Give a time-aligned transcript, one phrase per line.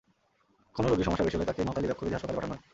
[0.75, 2.61] কোনো রোগীর সমস্যা বেশি হলে তাকে মহাখালী বক্ষব্যাধি হাসপাতালে পাঠানো হয়।